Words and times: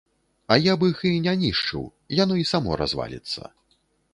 А 0.53 0.55
я 0.59 0.73
б 0.83 0.87
іх 0.91 1.03
і 1.09 1.11
не 1.27 1.33
нішчыў, 1.43 1.85
яно 2.23 2.39
і 2.45 2.49
само 2.53 2.81
разваліцца. 2.85 3.41